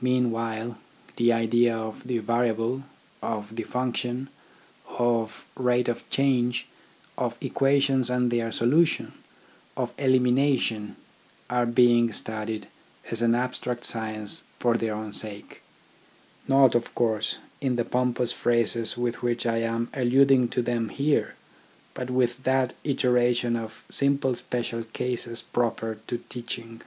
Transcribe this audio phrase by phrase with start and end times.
[0.00, 0.78] Meanwhile,
[1.16, 2.84] the idea of the variable,
[3.20, 4.28] of the function,
[4.86, 6.68] of rate of change,
[7.16, 9.14] of equations and their solution,
[9.76, 10.94] of elimination,
[11.50, 12.68] are being studied
[13.10, 15.60] as an abstract science for their own sake.
[16.46, 21.34] Not, of course, in the pompous phrases with which I am alluding to them here,
[21.94, 26.82] but with that iteration of simple special cases proper to teaching.